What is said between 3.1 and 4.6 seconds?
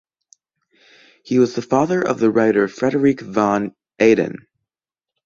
van Eeden.